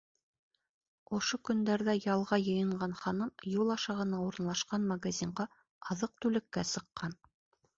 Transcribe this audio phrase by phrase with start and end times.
[1.17, 5.47] Ошо көндәрҙә ялға йыйынған ханым юл аша ғына урынлашҡан магазинға
[5.97, 7.19] аҙыҡ-түлеккә сыҡҡан.